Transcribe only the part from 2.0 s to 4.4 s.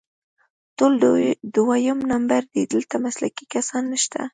نمبر دي، دلته مسلکي کسان نشته